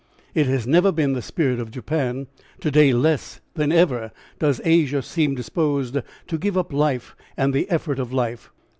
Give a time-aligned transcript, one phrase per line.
[0.33, 2.25] It has never been the spirit of Japan.
[2.61, 7.69] To day less than ever does Asia seem disposed to give up life and the
[7.69, 8.49] effort of life.